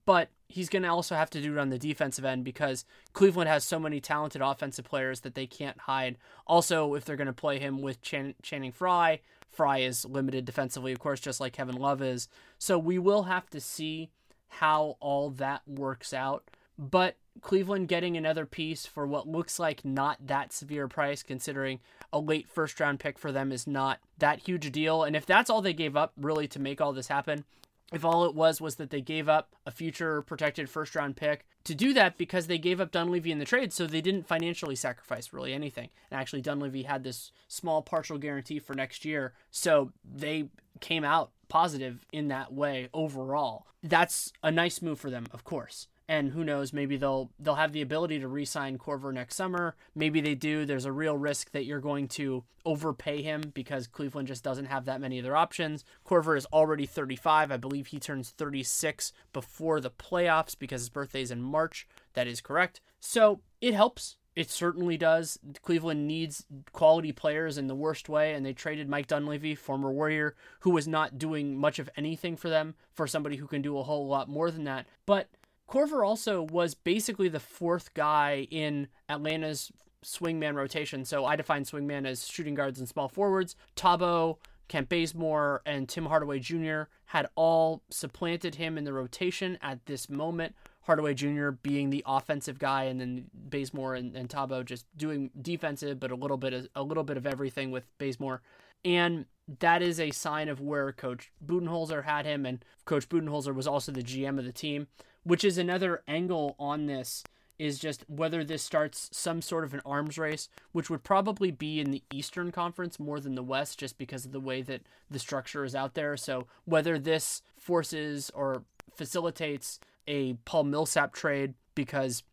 but 0.05 0.29
he's 0.47 0.69
going 0.69 0.83
to 0.83 0.89
also 0.89 1.15
have 1.15 1.29
to 1.31 1.41
do 1.41 1.53
it 1.53 1.59
on 1.59 1.69
the 1.69 1.77
defensive 1.77 2.25
end 2.25 2.43
because 2.43 2.85
Cleveland 3.13 3.49
has 3.49 3.63
so 3.63 3.77
many 3.77 3.99
talented 3.99 4.41
offensive 4.41 4.85
players 4.85 5.21
that 5.21 5.35
they 5.35 5.45
can't 5.45 5.79
hide. 5.81 6.17
Also, 6.47 6.95
if 6.95 7.05
they're 7.05 7.15
going 7.15 7.27
to 7.27 7.33
play 7.33 7.59
him 7.59 7.81
with 7.81 8.01
Chan- 8.01 8.35
Channing 8.41 8.71
Frye, 8.71 9.19
Frye 9.55 9.79
is 9.79 10.05
limited 10.05 10.45
defensively, 10.45 10.91
of 10.91 10.99
course, 10.99 11.19
just 11.19 11.39
like 11.39 11.53
Kevin 11.53 11.75
Love 11.75 12.01
is. 12.01 12.27
So 12.57 12.77
we 12.77 12.99
will 12.99 13.23
have 13.23 13.49
to 13.51 13.61
see 13.61 14.09
how 14.47 14.97
all 14.99 15.29
that 15.31 15.61
works 15.67 16.13
out. 16.13 16.49
But 16.77 17.15
Cleveland 17.41 17.87
getting 17.87 18.17
another 18.17 18.45
piece 18.45 18.85
for 18.85 19.05
what 19.05 19.27
looks 19.27 19.59
like 19.59 19.85
not 19.85 20.27
that 20.27 20.53
severe 20.53 20.87
price, 20.87 21.23
considering 21.23 21.79
a 22.11 22.19
late 22.19 22.47
first 22.49 22.79
round 22.79 22.99
pick 22.99 23.17
for 23.17 23.31
them 23.31 23.51
is 23.51 23.65
not 23.67 23.99
that 24.17 24.47
huge 24.47 24.65
a 24.65 24.69
deal. 24.69 25.03
And 25.03 25.15
if 25.15 25.25
that's 25.25 25.49
all 25.49 25.61
they 25.61 25.73
gave 25.73 25.95
up 25.95 26.13
really 26.17 26.47
to 26.49 26.59
make 26.59 26.81
all 26.81 26.93
this 26.93 27.07
happen, 27.07 27.45
if 27.93 28.03
all 28.03 28.25
it 28.25 28.35
was 28.35 28.59
was 28.59 28.75
that 28.75 28.89
they 28.89 29.01
gave 29.01 29.29
up 29.29 29.55
a 29.65 29.71
future 29.71 30.21
protected 30.21 30.69
first 30.69 30.95
round 30.95 31.15
pick 31.15 31.45
to 31.63 31.75
do 31.75 31.93
that 31.93 32.17
because 32.17 32.47
they 32.47 32.57
gave 32.57 32.81
up 32.81 32.91
Dunleavy 32.91 33.31
in 33.31 33.39
the 33.39 33.45
trade, 33.45 33.73
so 33.73 33.85
they 33.85 34.01
didn't 34.01 34.27
financially 34.27 34.75
sacrifice 34.75 35.33
really 35.33 35.53
anything. 35.53 35.89
And 36.09 36.19
actually, 36.19 36.41
Dunleavy 36.41 36.83
had 36.83 37.03
this 37.03 37.31
small 37.47 37.81
partial 37.81 38.17
guarantee 38.17 38.59
for 38.59 38.73
next 38.73 39.05
year, 39.05 39.33
so 39.51 39.91
they 40.03 40.49
came 40.79 41.03
out 41.03 41.31
positive 41.47 42.05
in 42.11 42.27
that 42.29 42.53
way 42.53 42.89
overall. 42.93 43.67
That's 43.83 44.33
a 44.43 44.51
nice 44.51 44.81
move 44.81 44.99
for 44.99 45.09
them, 45.09 45.27
of 45.31 45.43
course 45.43 45.87
and 46.07 46.31
who 46.31 46.43
knows 46.43 46.73
maybe 46.73 46.97
they'll 46.97 47.31
they'll 47.39 47.55
have 47.55 47.71
the 47.71 47.81
ability 47.81 48.19
to 48.19 48.27
re-sign 48.27 48.77
Korver 48.77 49.13
next 49.13 49.35
summer. 49.35 49.75
Maybe 49.95 50.21
they 50.21 50.35
do. 50.35 50.65
There's 50.65 50.85
a 50.85 50.91
real 50.91 51.17
risk 51.17 51.51
that 51.51 51.65
you're 51.65 51.79
going 51.79 52.07
to 52.09 52.43
overpay 52.65 53.21
him 53.21 53.51
because 53.53 53.87
Cleveland 53.87 54.27
just 54.27 54.43
doesn't 54.43 54.65
have 54.65 54.85
that 54.85 55.01
many 55.01 55.19
other 55.19 55.35
options. 55.35 55.83
Korver 56.05 56.37
is 56.37 56.47
already 56.47 56.85
35 56.85 57.51
I 57.51 57.57
believe 57.57 57.87
he 57.87 57.99
turns 57.99 58.31
36 58.31 59.13
before 59.33 59.79
the 59.79 59.91
playoffs 59.91 60.57
because 60.57 60.81
his 60.81 60.89
birthday 60.89 61.21
is 61.21 61.31
in 61.31 61.41
March. 61.41 61.87
That 62.13 62.27
is 62.27 62.41
correct. 62.41 62.81
So 62.99 63.41
it 63.61 63.73
helps. 63.73 64.17
It 64.35 64.51
certainly 64.51 64.97
does. 64.97 65.39
Cleveland 65.61 66.07
needs 66.07 66.45
quality 66.73 67.13
players 67.13 67.57
in 67.57 67.67
the 67.67 67.75
worst 67.75 68.09
way, 68.09 68.33
and 68.33 68.45
they 68.45 68.51
traded 68.51 68.89
Mike 68.89 69.07
Dunleavy, 69.07 69.55
former 69.55 69.91
Warrior, 69.91 70.35
who 70.59 70.71
was 70.71 70.89
not 70.89 71.17
doing 71.17 71.55
much 71.55 71.79
of 71.79 71.89
anything 71.95 72.35
for 72.35 72.49
them, 72.49 72.75
for 72.93 73.07
somebody 73.07 73.37
who 73.37 73.47
can 73.47 73.61
do 73.61 73.77
a 73.77 73.83
whole 73.83 74.07
lot 74.07 74.27
more 74.27 74.51
than 74.51 74.65
that. 74.65 74.87
But 75.05 75.29
Korver 75.69 76.05
also 76.05 76.43
was 76.43 76.75
basically 76.75 77.27
the 77.27 77.39
fourth 77.39 77.93
guy 77.93 78.47
in 78.51 78.87
Atlanta's 79.09 79.71
swingman 80.03 80.55
rotation. 80.55 81.03
So 81.05 81.25
I 81.25 81.35
define 81.35 81.63
swingman 81.63 82.05
as 82.05 82.27
shooting 82.27 82.55
guards 82.55 82.79
and 82.79 82.87
small 82.87 83.09
forwards. 83.09 83.55
Thabo, 83.75 84.37
Kent 84.67 84.89
Bazemore, 84.89 85.61
and 85.65 85.89
Tim 85.89 86.05
Hardaway 86.05 86.39
Jr. 86.39 86.83
had 87.05 87.27
all 87.35 87.83
supplanted 87.89 88.55
him 88.55 88.77
in 88.77 88.83
the 88.83 88.93
rotation 88.93 89.57
at 89.61 89.85
this 89.85 90.09
moment. 90.09 90.55
Hardaway 90.81 91.15
Jr. 91.15 91.49
being 91.49 91.89
the 91.89 92.03
offensive 92.05 92.59
guy, 92.59 92.83
and 92.83 93.01
then 93.01 93.25
Bazemore 93.33 93.95
and, 93.95 94.15
and 94.15 94.29
Thabo 94.29 94.63
just 94.63 94.85
doing 94.95 95.31
defensive, 95.41 95.99
but 95.99 96.11
a 96.11 96.15
little 96.15 96.37
bit 96.37 96.53
of, 96.53 96.67
a 96.75 96.83
little 96.83 97.03
bit 97.03 97.17
of 97.17 97.25
everything 97.25 97.71
with 97.71 97.85
Bazemore. 97.97 98.41
And 98.83 99.25
that 99.59 99.81
is 99.81 99.99
a 99.99 100.11
sign 100.11 100.47
of 100.47 100.61
where 100.61 100.91
Coach 100.91 101.31
Budenholzer 101.43 102.03
had 102.03 102.27
him, 102.27 102.45
and 102.45 102.63
Coach 102.85 103.09
Budenholzer 103.09 103.53
was 103.53 103.65
also 103.65 103.91
the 103.91 104.03
GM 104.03 104.37
of 104.37 104.45
the 104.45 104.51
team 104.51 104.87
which 105.25 105.43
is 105.43 105.57
another 105.57 106.03
angle 106.07 106.55
on 106.57 106.85
this 106.85 107.23
is 107.57 107.79
just 107.79 108.03
whether 108.07 108.43
this 108.43 108.61
starts 108.61 109.09
some 109.11 109.41
sort 109.41 109.63
of 109.63 109.73
an 109.73 109.81
arms 109.85 110.17
race, 110.17 110.49
which 110.71 110.89
would 110.89 111.03
probably 111.03 111.51
be 111.51 111.79
in 111.79 111.91
the 111.91 112.03
Eastern 112.13 112.51
Conference 112.51 112.99
more 112.99 113.19
than 113.19 113.35
the 113.35 113.43
West, 113.43 113.79
just 113.79 113.97
because 113.97 114.25
of 114.25 114.31
the 114.31 114.39
way 114.39 114.61
that 114.61 114.81
the 115.09 115.19
structure 115.19 115.63
is 115.63 115.73
out 115.73 115.93
there. 115.93 116.15
So 116.17 116.47
whether 116.65 116.99
this 116.99 117.41
forces 117.57 118.29
or 118.33 118.63
facilitates 118.93 119.79
a 120.07 120.33
Paul 120.45 120.65
Millsap 120.65 121.13
trade, 121.13 121.53
because 121.73 122.23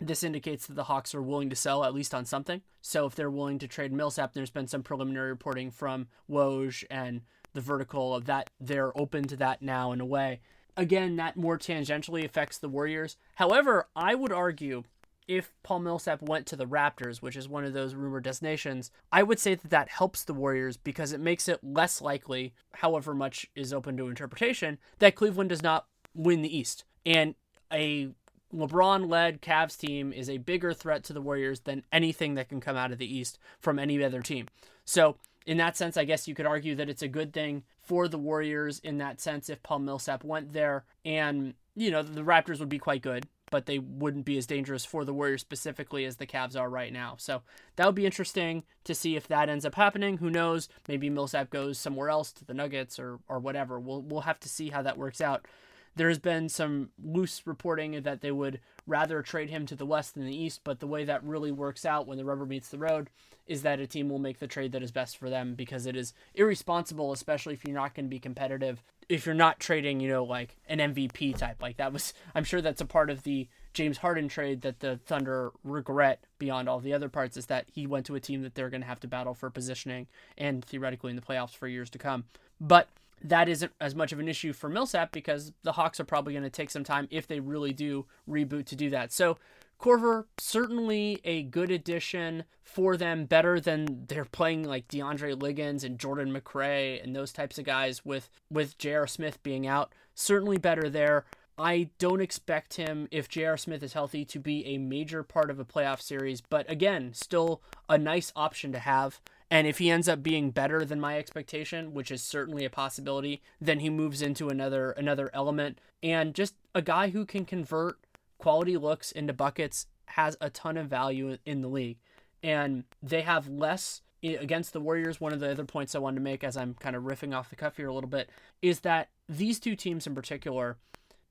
this 0.00 0.24
indicates 0.24 0.66
that 0.66 0.74
the 0.74 0.84
Hawks 0.84 1.14
are 1.14 1.22
willing 1.22 1.48
to 1.50 1.56
sell 1.56 1.84
at 1.84 1.94
least 1.94 2.12
on 2.12 2.24
something. 2.24 2.60
So 2.80 3.06
if 3.06 3.14
they're 3.14 3.30
willing 3.30 3.60
to 3.60 3.68
trade 3.68 3.92
Millsap, 3.92 4.34
there's 4.34 4.50
been 4.50 4.66
some 4.66 4.82
preliminary 4.82 5.30
reporting 5.30 5.70
from 5.70 6.08
Woj 6.28 6.84
and 6.90 7.22
the 7.54 7.60
vertical 7.60 8.14
of 8.14 8.24
that 8.24 8.50
they're 8.60 8.98
open 8.98 9.24
to 9.24 9.36
that 9.36 9.60
now 9.62 9.92
in 9.92 10.00
a 10.00 10.06
way 10.06 10.40
again, 10.76 11.16
that 11.16 11.36
more 11.36 11.58
tangentially 11.58 12.24
affects 12.24 12.58
the 12.58 12.68
Warriors. 12.68 13.16
However, 13.36 13.88
I 13.94 14.14
would 14.14 14.32
argue 14.32 14.84
if 15.28 15.54
Paul 15.62 15.80
Millsap 15.80 16.20
went 16.22 16.46
to 16.46 16.56
the 16.56 16.66
Raptors, 16.66 17.22
which 17.22 17.36
is 17.36 17.48
one 17.48 17.64
of 17.64 17.72
those 17.72 17.94
rumored 17.94 18.24
destinations, 18.24 18.90
I 19.12 19.22
would 19.22 19.38
say 19.38 19.54
that 19.54 19.70
that 19.70 19.88
helps 19.88 20.24
the 20.24 20.34
Warriors 20.34 20.76
because 20.76 21.12
it 21.12 21.20
makes 21.20 21.48
it 21.48 21.60
less 21.62 22.00
likely, 22.00 22.54
however 22.74 23.14
much 23.14 23.46
is 23.54 23.72
open 23.72 23.96
to 23.96 24.08
interpretation, 24.08 24.78
that 24.98 25.14
Cleveland 25.14 25.50
does 25.50 25.62
not 25.62 25.86
win 26.14 26.42
the 26.42 26.56
East. 26.56 26.84
And 27.06 27.34
a 27.72 28.10
LeBron 28.52 29.08
led 29.08 29.40
Cavs 29.40 29.78
team 29.78 30.12
is 30.12 30.28
a 30.28 30.38
bigger 30.38 30.74
threat 30.74 31.04
to 31.04 31.12
the 31.12 31.22
Warriors 31.22 31.60
than 31.60 31.84
anything 31.90 32.34
that 32.34 32.48
can 32.48 32.60
come 32.60 32.76
out 32.76 32.92
of 32.92 32.98
the 32.98 33.16
East 33.16 33.38
from 33.58 33.78
any 33.78 34.02
other 34.02 34.20
team. 34.20 34.48
So, 34.84 35.16
in 35.46 35.56
that 35.56 35.76
sense, 35.76 35.96
I 35.96 36.04
guess 36.04 36.28
you 36.28 36.34
could 36.34 36.46
argue 36.46 36.74
that 36.76 36.88
it's 36.88 37.02
a 37.02 37.08
good 37.08 37.32
thing 37.32 37.64
for 37.82 38.08
the 38.08 38.18
Warriors 38.18 38.78
in 38.78 38.98
that 38.98 39.20
sense 39.20 39.48
if 39.48 39.62
Paul 39.62 39.80
Millsap 39.80 40.24
went 40.24 40.52
there. 40.52 40.84
And, 41.04 41.54
you 41.74 41.90
know, 41.90 42.02
the 42.02 42.22
Raptors 42.22 42.60
would 42.60 42.68
be 42.68 42.78
quite 42.78 43.02
good, 43.02 43.26
but 43.50 43.66
they 43.66 43.78
wouldn't 43.78 44.24
be 44.24 44.38
as 44.38 44.46
dangerous 44.46 44.84
for 44.84 45.04
the 45.04 45.12
Warriors 45.12 45.40
specifically 45.40 46.04
as 46.04 46.16
the 46.16 46.26
Cavs 46.26 46.58
are 46.58 46.70
right 46.70 46.92
now. 46.92 47.16
So 47.18 47.42
that 47.76 47.86
would 47.86 47.94
be 47.94 48.06
interesting 48.06 48.62
to 48.84 48.94
see 48.94 49.16
if 49.16 49.26
that 49.28 49.48
ends 49.48 49.66
up 49.66 49.74
happening. 49.74 50.18
Who 50.18 50.30
knows? 50.30 50.68
Maybe 50.88 51.10
Millsap 51.10 51.50
goes 51.50 51.78
somewhere 51.78 52.08
else 52.08 52.32
to 52.32 52.44
the 52.44 52.54
Nuggets 52.54 52.98
or, 52.98 53.18
or 53.28 53.40
whatever. 53.40 53.80
We'll, 53.80 54.02
we'll 54.02 54.20
have 54.22 54.40
to 54.40 54.48
see 54.48 54.70
how 54.70 54.82
that 54.82 54.98
works 54.98 55.20
out. 55.20 55.46
There's 55.94 56.18
been 56.18 56.48
some 56.48 56.90
loose 57.02 57.42
reporting 57.46 58.02
that 58.02 58.20
they 58.20 58.32
would 58.32 58.60
rather 58.86 59.22
trade 59.22 59.50
him 59.50 59.66
to 59.66 59.76
the 59.76 59.86
West 59.86 60.14
than 60.14 60.24
the 60.24 60.36
East, 60.36 60.62
but 60.64 60.80
the 60.80 60.86
way 60.86 61.04
that 61.04 61.24
really 61.24 61.52
works 61.52 61.84
out 61.84 62.06
when 62.06 62.18
the 62.18 62.24
rubber 62.24 62.46
meets 62.46 62.68
the 62.68 62.78
road 62.78 63.10
is 63.46 63.62
that 63.62 63.80
a 63.80 63.86
team 63.86 64.08
will 64.08 64.18
make 64.18 64.38
the 64.38 64.46
trade 64.46 64.72
that 64.72 64.82
is 64.82 64.90
best 64.90 65.16
for 65.16 65.28
them 65.28 65.54
because 65.54 65.86
it 65.86 65.96
is 65.96 66.14
irresponsible, 66.34 67.12
especially 67.12 67.54
if 67.54 67.64
you're 67.64 67.74
not 67.74 67.94
going 67.94 68.06
to 68.06 68.10
be 68.10 68.18
competitive. 68.18 68.82
If 69.08 69.26
you're 69.26 69.34
not 69.34 69.60
trading, 69.60 70.00
you 70.00 70.08
know, 70.08 70.24
like 70.24 70.56
an 70.68 70.78
MVP 70.78 71.36
type, 71.36 71.60
like 71.60 71.76
that 71.76 71.92
was, 71.92 72.14
I'm 72.34 72.44
sure 72.44 72.60
that's 72.60 72.80
a 72.80 72.86
part 72.86 73.10
of 73.10 73.24
the 73.24 73.48
James 73.74 73.98
Harden 73.98 74.28
trade 74.28 74.62
that 74.62 74.80
the 74.80 74.98
Thunder 75.04 75.52
regret 75.64 76.24
beyond 76.38 76.68
all 76.68 76.78
the 76.78 76.94
other 76.94 77.08
parts 77.08 77.36
is 77.36 77.46
that 77.46 77.66
he 77.72 77.86
went 77.86 78.06
to 78.06 78.14
a 78.14 78.20
team 78.20 78.42
that 78.42 78.54
they're 78.54 78.70
going 78.70 78.80
to 78.80 78.86
have 78.86 79.00
to 79.00 79.08
battle 79.08 79.34
for 79.34 79.50
positioning 79.50 80.06
and 80.38 80.64
theoretically 80.64 81.10
in 81.10 81.16
the 81.16 81.22
playoffs 81.22 81.54
for 81.54 81.68
years 81.68 81.90
to 81.90 81.98
come. 81.98 82.24
But 82.60 82.88
that 83.24 83.48
isn't 83.48 83.72
as 83.80 83.94
much 83.94 84.12
of 84.12 84.18
an 84.18 84.28
issue 84.28 84.52
for 84.52 84.68
Millsap 84.68 85.12
because 85.12 85.52
the 85.62 85.72
Hawks 85.72 86.00
are 86.00 86.04
probably 86.04 86.32
going 86.32 86.42
to 86.42 86.50
take 86.50 86.70
some 86.70 86.84
time 86.84 87.08
if 87.10 87.26
they 87.26 87.40
really 87.40 87.72
do 87.72 88.06
reboot 88.28 88.66
to 88.66 88.76
do 88.76 88.90
that. 88.90 89.12
So 89.12 89.38
Korver 89.80 90.26
certainly 90.38 91.20
a 91.24 91.42
good 91.42 91.70
addition 91.70 92.44
for 92.62 92.96
them, 92.96 93.26
better 93.26 93.58
than 93.58 94.06
they're 94.06 94.24
playing 94.24 94.64
like 94.64 94.88
DeAndre 94.88 95.40
Liggins 95.40 95.84
and 95.84 95.98
Jordan 95.98 96.32
McRae 96.32 97.02
and 97.02 97.14
those 97.14 97.32
types 97.32 97.58
of 97.58 97.64
guys 97.64 98.04
with 98.04 98.30
with 98.50 98.78
J.R. 98.78 99.06
Smith 99.06 99.42
being 99.42 99.66
out. 99.66 99.92
Certainly 100.14 100.58
better 100.58 100.88
there. 100.88 101.24
I 101.58 101.90
don't 101.98 102.22
expect 102.22 102.74
him, 102.74 103.08
if 103.10 103.28
J.R. 103.28 103.56
Smith 103.56 103.82
is 103.82 103.92
healthy, 103.92 104.24
to 104.24 104.38
be 104.38 104.64
a 104.66 104.78
major 104.78 105.22
part 105.22 105.50
of 105.50 105.60
a 105.60 105.64
playoff 105.64 106.00
series, 106.00 106.40
but 106.40 106.68
again, 106.70 107.12
still 107.12 107.60
a 107.88 107.98
nice 107.98 108.32
option 108.34 108.72
to 108.72 108.78
have. 108.78 109.20
And 109.52 109.66
if 109.66 109.76
he 109.76 109.90
ends 109.90 110.08
up 110.08 110.22
being 110.22 110.50
better 110.50 110.82
than 110.82 110.98
my 110.98 111.18
expectation, 111.18 111.92
which 111.92 112.10
is 112.10 112.22
certainly 112.22 112.64
a 112.64 112.70
possibility, 112.70 113.42
then 113.60 113.80
he 113.80 113.90
moves 113.90 114.22
into 114.22 114.48
another 114.48 114.92
another 114.92 115.28
element. 115.34 115.78
And 116.02 116.34
just 116.34 116.54
a 116.74 116.80
guy 116.80 117.10
who 117.10 117.26
can 117.26 117.44
convert 117.44 117.98
quality 118.38 118.78
looks 118.78 119.12
into 119.12 119.34
buckets 119.34 119.88
has 120.06 120.38
a 120.40 120.48
ton 120.48 120.78
of 120.78 120.88
value 120.88 121.36
in 121.44 121.60
the 121.60 121.68
league. 121.68 121.98
And 122.42 122.84
they 123.02 123.20
have 123.20 123.46
less 123.46 124.00
against 124.22 124.72
the 124.72 124.80
Warriors. 124.80 125.20
One 125.20 125.34
of 125.34 125.40
the 125.40 125.50
other 125.50 125.66
points 125.66 125.94
I 125.94 125.98
wanted 125.98 126.16
to 126.16 126.22
make 126.22 126.42
as 126.42 126.56
I'm 126.56 126.72
kind 126.72 126.96
of 126.96 127.02
riffing 127.02 127.36
off 127.36 127.50
the 127.50 127.56
cuff 127.56 127.76
here 127.76 127.88
a 127.88 127.94
little 127.94 128.08
bit 128.08 128.30
is 128.62 128.80
that 128.80 129.10
these 129.28 129.60
two 129.60 129.76
teams 129.76 130.06
in 130.06 130.14
particular, 130.14 130.78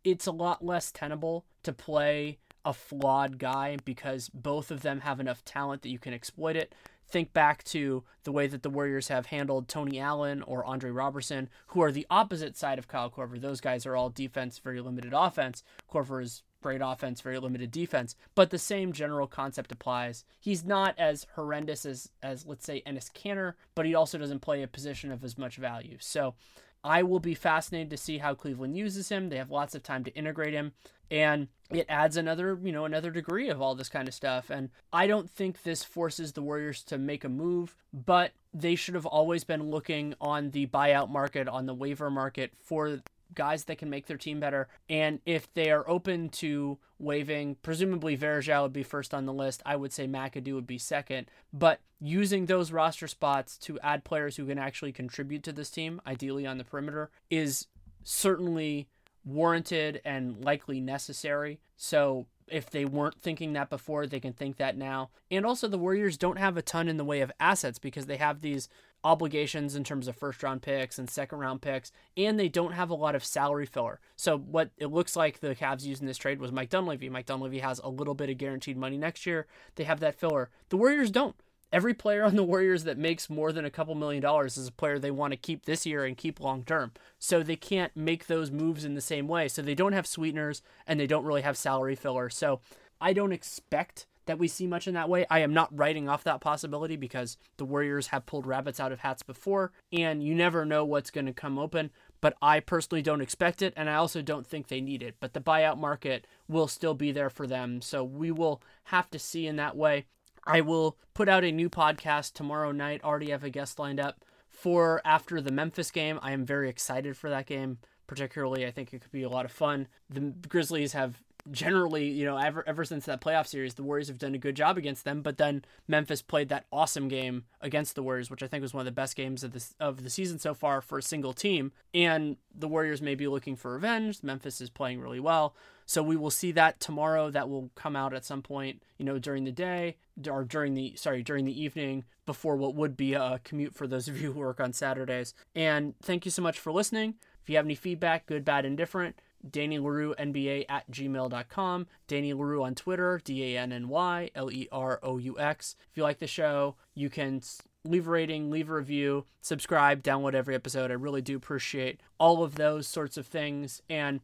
it's 0.03 0.27
a 0.27 0.31
lot 0.31 0.63
less 0.63 0.91
tenable 0.91 1.45
to 1.63 1.73
play 1.73 2.37
a 2.63 2.71
flawed 2.71 3.39
guy 3.39 3.77
because 3.83 4.29
both 4.29 4.69
of 4.69 4.83
them 4.83 4.99
have 4.99 5.19
enough 5.19 5.43
talent 5.43 5.81
that 5.81 5.89
you 5.89 5.97
can 5.97 6.13
exploit 6.13 6.55
it 6.55 6.75
think 7.11 7.33
back 7.33 7.63
to 7.65 8.03
the 8.23 8.31
way 8.31 8.47
that 8.47 8.63
the 8.63 8.69
Warriors 8.69 9.09
have 9.09 9.27
handled 9.27 9.67
Tony 9.67 9.99
Allen 9.99 10.41
or 10.43 10.65
Andre 10.65 10.91
Roberson, 10.91 11.49
who 11.67 11.81
are 11.81 11.91
the 11.91 12.07
opposite 12.09 12.57
side 12.57 12.79
of 12.79 12.87
Kyle 12.87 13.09
Korver. 13.09 13.39
Those 13.39 13.61
guys 13.61 13.85
are 13.85 13.95
all 13.95 14.09
defense, 14.09 14.59
very 14.59 14.81
limited 14.81 15.13
offense. 15.13 15.63
Korver 15.91 16.23
is 16.23 16.43
great 16.61 16.81
offense, 16.83 17.21
very 17.21 17.39
limited 17.39 17.71
defense. 17.71 18.15
But 18.35 18.51
the 18.51 18.59
same 18.59 18.93
general 18.93 19.27
concept 19.27 19.71
applies. 19.71 20.23
He's 20.39 20.63
not 20.63 20.95
as 20.97 21.25
horrendous 21.35 21.85
as, 21.85 22.09
as 22.21 22.45
let's 22.45 22.65
say, 22.65 22.83
Enes 22.85 23.11
Kanter, 23.11 23.53
but 23.75 23.85
he 23.85 23.95
also 23.95 24.17
doesn't 24.17 24.41
play 24.41 24.61
a 24.61 24.67
position 24.67 25.11
of 25.11 25.23
as 25.23 25.37
much 25.37 25.57
value. 25.57 25.97
So 25.99 26.35
I 26.83 27.03
will 27.03 27.19
be 27.19 27.35
fascinated 27.35 27.89
to 27.91 27.97
see 27.97 28.17
how 28.17 28.33
Cleveland 28.33 28.77
uses 28.77 29.09
him. 29.09 29.29
They 29.29 29.37
have 29.37 29.51
lots 29.51 29.75
of 29.75 29.83
time 29.83 30.03
to 30.05 30.15
integrate 30.15 30.53
him 30.53 30.73
and 31.11 31.49
it 31.69 31.85
adds 31.89 32.15
another, 32.15 32.57
you 32.63 32.71
know, 32.71 32.85
another 32.85 33.11
degree 33.11 33.49
of 33.49 33.61
all 33.61 33.75
this 33.75 33.89
kind 33.89 34.07
of 34.07 34.13
stuff. 34.13 34.49
And 34.49 34.69
I 34.93 35.07
don't 35.07 35.29
think 35.29 35.63
this 35.63 35.83
forces 35.83 36.31
the 36.31 36.41
Warriors 36.41 36.83
to 36.83 36.97
make 36.97 37.25
a 37.25 37.29
move, 37.29 37.75
but 37.93 38.31
they 38.53 38.75
should 38.75 38.95
have 38.95 39.05
always 39.05 39.43
been 39.43 39.69
looking 39.69 40.15
on 40.21 40.51
the 40.51 40.67
buyout 40.67 41.09
market, 41.09 41.49
on 41.49 41.65
the 41.65 41.73
waiver 41.73 42.09
market 42.09 42.53
for 42.57 43.01
guys 43.33 43.65
that 43.65 43.77
can 43.77 43.89
make 43.89 44.07
their 44.07 44.17
team 44.17 44.39
better. 44.39 44.67
And 44.89 45.19
if 45.25 45.51
they 45.53 45.71
are 45.71 45.87
open 45.89 46.29
to 46.29 46.77
waiving, 46.99 47.55
presumably 47.61 48.17
Varejao 48.17 48.63
would 48.63 48.73
be 48.73 48.83
first 48.83 49.13
on 49.13 49.25
the 49.25 49.33
list. 49.33 49.61
I 49.65 49.75
would 49.75 49.93
say 49.93 50.07
McAdoo 50.07 50.55
would 50.55 50.67
be 50.67 50.77
second. 50.77 51.27
But 51.53 51.79
using 51.99 52.45
those 52.45 52.71
roster 52.71 53.07
spots 53.07 53.57
to 53.59 53.79
add 53.79 54.03
players 54.03 54.35
who 54.35 54.45
can 54.45 54.57
actually 54.57 54.91
contribute 54.91 55.43
to 55.43 55.53
this 55.53 55.69
team, 55.69 56.01
ideally 56.05 56.45
on 56.45 56.57
the 56.57 56.63
perimeter, 56.63 57.09
is 57.29 57.67
certainly 58.03 58.87
warranted 59.23 60.01
and 60.03 60.43
likely 60.43 60.79
necessary. 60.79 61.59
So 61.75 62.25
if 62.47 62.69
they 62.69 62.85
weren't 62.85 63.21
thinking 63.21 63.53
that 63.53 63.69
before, 63.69 64.05
they 64.05 64.19
can 64.19 64.33
think 64.33 64.57
that 64.57 64.77
now. 64.77 65.09
And 65.29 65.45
also, 65.45 65.67
the 65.67 65.77
Warriors 65.77 66.17
don't 66.17 66.37
have 66.37 66.57
a 66.57 66.61
ton 66.61 66.87
in 66.87 66.97
the 66.97 67.05
way 67.05 67.21
of 67.21 67.31
assets 67.39 67.79
because 67.79 68.05
they 68.05 68.17
have 68.17 68.41
these 68.41 68.67
obligations 69.03 69.75
in 69.75 69.83
terms 69.83 70.07
of 70.07 70.15
first 70.15 70.43
round 70.43 70.61
picks 70.61 70.99
and 70.99 71.09
second 71.09 71.39
round 71.39 71.61
picks, 71.61 71.91
and 72.17 72.39
they 72.39 72.49
don't 72.49 72.73
have 72.73 72.89
a 72.89 72.95
lot 72.95 73.15
of 73.15 73.25
salary 73.25 73.65
filler. 73.65 73.99
So, 74.15 74.37
what 74.37 74.71
it 74.77 74.87
looks 74.87 75.15
like 75.15 75.39
the 75.39 75.55
Cavs 75.55 75.83
used 75.83 76.01
in 76.01 76.07
this 76.07 76.17
trade 76.17 76.39
was 76.39 76.51
Mike 76.51 76.69
Dunleavy. 76.69 77.09
Mike 77.09 77.25
Dunleavy 77.25 77.59
has 77.59 77.79
a 77.79 77.89
little 77.89 78.15
bit 78.15 78.29
of 78.29 78.37
guaranteed 78.37 78.77
money 78.77 78.97
next 78.97 79.25
year. 79.25 79.47
They 79.75 79.83
have 79.83 79.99
that 80.01 80.19
filler. 80.19 80.49
The 80.69 80.77
Warriors 80.77 81.11
don't 81.11 81.35
every 81.71 81.93
player 81.93 82.23
on 82.23 82.35
the 82.35 82.43
Warriors 82.43 82.83
that 82.83 82.97
makes 82.97 83.29
more 83.29 83.51
than 83.51 83.65
a 83.65 83.69
couple 83.69 83.95
million 83.95 84.21
dollars 84.21 84.57
is 84.57 84.67
a 84.67 84.71
player 84.71 84.99
they 84.99 85.11
want 85.11 85.31
to 85.31 85.37
keep 85.37 85.65
this 85.65 85.85
year 85.85 86.03
and 86.05 86.17
keep 86.17 86.39
long 86.39 86.63
term. 86.63 86.91
So 87.19 87.43
they 87.43 87.55
can't 87.55 87.95
make 87.95 88.27
those 88.27 88.51
moves 88.51 88.83
in 88.83 88.95
the 88.95 89.01
same 89.01 89.27
way. 89.27 89.47
So 89.47 89.61
they 89.61 89.75
don't 89.75 89.93
have 89.93 90.07
sweeteners 90.07 90.61
and 90.85 90.99
they 90.99 91.07
don't 91.07 91.25
really 91.25 91.41
have 91.41 91.57
salary 91.57 91.95
filler. 91.95 92.29
So 92.29 92.59
I 92.99 93.13
don't 93.13 93.31
expect 93.31 94.05
that 94.31 94.39
we 94.39 94.47
see 94.47 94.65
much 94.65 94.87
in 94.87 94.93
that 94.93 95.09
way. 95.09 95.25
I 95.29 95.39
am 95.39 95.53
not 95.53 95.77
writing 95.77 96.07
off 96.07 96.23
that 96.23 96.39
possibility 96.39 96.95
because 96.95 97.35
the 97.57 97.65
Warriors 97.65 98.07
have 98.07 98.25
pulled 98.25 98.47
rabbits 98.47 98.79
out 98.79 98.93
of 98.93 99.01
hats 99.01 99.23
before 99.23 99.73
and 99.91 100.23
you 100.23 100.33
never 100.33 100.63
know 100.63 100.85
what's 100.85 101.11
going 101.11 101.25
to 101.25 101.33
come 101.33 101.59
open. 101.59 101.91
But 102.21 102.37
I 102.41 102.61
personally 102.61 103.01
don't 103.01 103.19
expect 103.19 103.61
it, 103.61 103.73
and 103.75 103.89
I 103.89 103.95
also 103.95 104.21
don't 104.21 104.47
think 104.47 104.67
they 104.67 104.79
need 104.79 105.03
it. 105.03 105.15
But 105.19 105.33
the 105.33 105.41
buyout 105.41 105.77
market 105.77 106.27
will 106.47 106.67
still 106.67 106.93
be 106.93 107.11
there 107.11 107.31
for 107.31 107.45
them. 107.45 107.81
So 107.81 108.03
we 108.05 108.31
will 108.31 108.61
have 108.85 109.09
to 109.09 109.19
see 109.19 109.47
in 109.47 109.57
that 109.57 109.75
way. 109.75 110.05
I 110.45 110.61
will 110.61 110.97
put 111.13 111.27
out 111.27 111.43
a 111.43 111.51
new 111.51 111.69
podcast 111.69 112.33
tomorrow 112.33 112.71
night. 112.71 113.03
Already 113.03 113.31
have 113.31 113.43
a 113.43 113.49
guest 113.49 113.79
lined 113.79 113.99
up 113.99 114.23
for 114.47 115.01
after 115.03 115.41
the 115.41 115.51
Memphis 115.51 115.91
game. 115.91 116.19
I 116.21 116.31
am 116.31 116.45
very 116.45 116.69
excited 116.69 117.17
for 117.17 117.29
that 117.29 117.47
game. 117.47 117.79
Particularly, 118.07 118.65
I 118.65 118.71
think 118.71 118.93
it 118.93 119.01
could 119.01 119.11
be 119.11 119.23
a 119.23 119.29
lot 119.29 119.45
of 119.45 119.51
fun. 119.51 119.87
The 120.09 120.33
Grizzlies 120.47 120.93
have 120.93 121.23
generally, 121.49 122.07
you 122.07 122.25
know, 122.25 122.37
ever 122.37 122.63
ever 122.67 122.85
since 122.85 123.05
that 123.05 123.21
playoff 123.21 123.47
series, 123.47 123.73
the 123.73 123.83
Warriors 123.83 124.07
have 124.07 124.17
done 124.17 124.35
a 124.35 124.39
good 124.39 124.55
job 124.55 124.77
against 124.77 125.03
them. 125.03 125.21
But 125.21 125.37
then 125.37 125.63
Memphis 125.87 126.21
played 126.21 126.49
that 126.49 126.65
awesome 126.71 127.07
game 127.07 127.45
against 127.61 127.95
the 127.95 128.03
Warriors, 128.03 128.29
which 128.29 128.43
I 128.43 128.47
think 128.47 128.61
was 128.61 128.73
one 128.73 128.81
of 128.81 128.85
the 128.85 128.91
best 128.91 129.15
games 129.15 129.43
of 129.43 129.53
the 129.53 129.65
of 129.79 130.03
the 130.03 130.09
season 130.09 130.39
so 130.39 130.53
far 130.53 130.81
for 130.81 130.97
a 130.97 131.03
single 131.03 131.33
team. 131.33 131.71
And 131.93 132.37
the 132.53 132.67
Warriors 132.67 133.01
may 133.01 133.15
be 133.15 133.27
looking 133.27 133.55
for 133.55 133.73
revenge. 133.73 134.21
Memphis 134.21 134.61
is 134.61 134.69
playing 134.69 134.99
really 134.99 135.19
well, 135.19 135.55
so 135.85 136.03
we 136.03 136.15
will 136.15 136.29
see 136.29 136.51
that 136.51 136.79
tomorrow. 136.79 137.29
That 137.31 137.49
will 137.49 137.71
come 137.75 137.95
out 137.95 138.13
at 138.13 138.25
some 138.25 138.41
point, 138.41 138.83
you 138.97 139.05
know, 139.05 139.17
during 139.17 139.45
the 139.45 139.51
day 139.51 139.97
or 140.29 140.43
during 140.43 140.73
the 140.73 140.95
sorry 140.95 141.23
during 141.23 141.45
the 141.45 141.61
evening 141.61 142.03
before 142.25 142.55
what 142.55 142.75
would 142.75 142.95
be 142.95 143.13
a 143.13 143.39
commute 143.43 143.75
for 143.75 143.87
those 143.87 144.07
of 144.07 144.21
you 144.21 144.33
who 144.33 144.39
work 144.39 144.59
on 144.59 144.73
Saturdays. 144.73 145.33
And 145.55 145.95
thank 146.01 146.25
you 146.25 146.31
so 146.31 146.41
much 146.41 146.59
for 146.59 146.71
listening. 146.71 147.15
If 147.41 147.49
you 147.49 147.55
have 147.55 147.65
any 147.65 147.75
feedback, 147.75 148.27
good, 148.27 148.45
bad, 148.45 148.65
indifferent 148.65 149.19
Danny 149.49 149.79
Leroux 149.79 150.15
NBA 150.17 150.65
at 150.69 150.89
gmail.com. 150.91 151.87
Danny 152.07 152.33
Leroux 152.33 152.63
on 152.63 152.75
Twitter, 152.75 153.21
D 153.23 153.55
A 153.55 153.59
N 153.59 153.71
N 153.71 153.89
Y 153.89 154.29
L 154.35 154.51
E 154.51 154.67
R 154.71 154.99
O 155.03 155.17
U 155.17 155.39
X. 155.39 155.75
If 155.89 155.97
you 155.97 156.03
like 156.03 156.19
the 156.19 156.27
show, 156.27 156.75
you 156.93 157.09
can 157.09 157.41
leave 157.83 158.07
a 158.07 158.11
rating, 158.11 158.51
leave 158.51 158.69
a 158.69 158.73
review, 158.73 159.25
subscribe, 159.41 160.03
download 160.03 160.33
every 160.33 160.55
episode. 160.55 160.91
I 160.91 160.95
really 160.95 161.21
do 161.21 161.35
appreciate 161.35 162.01
all 162.19 162.43
of 162.43 162.55
those 162.55 162.87
sorts 162.87 163.17
of 163.17 163.25
things. 163.25 163.81
And 163.89 164.21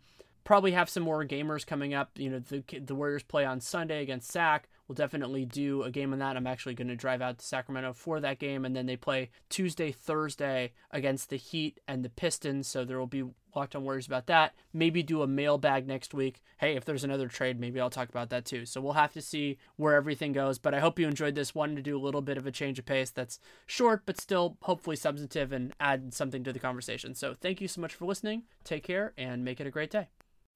probably 0.48 0.72
have 0.72 0.90
some 0.90 1.04
more 1.04 1.26
gamers 1.26 1.68
coming 1.68 1.94
up. 1.94 2.12
You 2.16 2.30
know, 2.30 2.40
the 2.40 2.64
the 2.80 2.96
Warriors 2.96 3.24
play 3.24 3.44
on 3.44 3.60
Sunday 3.60 4.02
against 4.02 4.32
Sac. 4.32 4.70
We'll 4.88 4.96
definitely 4.96 5.46
do 5.46 5.84
a 5.84 5.91
game 5.91 6.13
on 6.13 6.20
that. 6.20 6.38
I'm 6.38 6.48
actually 6.48 6.75
going 6.75 6.88
to 6.88 6.96
drive 6.96 7.22
out 7.22 7.39
to 7.39 7.46
Sacramento 7.46 7.94
for 7.94 8.20
that 8.20 8.39
game, 8.39 8.63
and 8.63 8.75
then 8.75 8.86
they 8.86 8.96
play 8.96 9.32
Tuesday, 9.50 9.91
Thursday 9.91 10.72
against 10.91 11.29
the 11.29 11.36
Heat 11.36 11.79
and 11.88 12.06
the 12.06 12.10
Pistons. 12.10 12.67
So 12.67 12.86
there 12.86 12.98
will 12.98 13.08
be 13.08 13.25
locked 13.56 13.75
on 13.75 13.84
worries 13.84 14.08
about 14.08 14.27
that. 14.27 14.53
Maybe 14.72 15.03
do 15.03 15.24
a 15.24 15.27
mailbag 15.27 15.88
next 15.88 16.13
week. 16.13 16.41
Hey, 16.58 16.75
if 16.75 16.86
there's 16.86 17.03
another 17.03 17.27
trade, 17.27 17.60
maybe 17.60 17.82
I'll 17.82 17.89
talk 17.89 18.08
about 18.08 18.29
that 18.29 18.46
too. 18.46 18.65
So 18.65 18.79
we'll 18.79 18.94
have 18.94 19.13
to 19.13 19.22
see 19.22 19.58
where 19.75 19.96
everything 19.96 20.32
goes. 20.32 20.58
But 20.58 20.74
I 20.74 20.79
hope 20.79 21.00
you 21.00 21.08
enjoyed 21.08 21.36
this. 21.36 21.56
Wanted 21.56 21.75
to 21.77 21.82
do 21.82 21.98
a 21.98 22.00
little 22.00 22.22
bit 22.22 22.38
of 22.38 22.46
a 22.46 22.51
change 22.51 22.79
of 22.79 22.86
pace 22.86 23.10
that's 23.10 23.39
short, 23.65 24.03
but 24.06 24.22
still 24.22 24.58
hopefully 24.62 24.96
substantive 24.96 25.51
and 25.51 25.74
add 25.79 26.13
something 26.13 26.44
to 26.44 26.53
the 26.53 26.60
conversation. 26.60 27.13
So 27.15 27.36
thank 27.39 27.60
you 27.60 27.67
so 27.67 27.82
much 27.82 27.94
for 27.94 28.06
listening. 28.06 28.44
Take 28.63 28.84
care 28.84 29.13
and 29.17 29.44
make 29.44 29.60
it 29.60 29.67
a 29.67 29.72
great 29.72 29.91
day. 29.91 30.08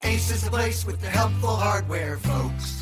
Ace 0.04 0.30
is 0.30 0.48
place 0.48 0.84
with 0.84 1.00
the 1.00 1.08
helpful 1.08 1.54
hardware, 1.54 2.18
folks. 2.18 2.81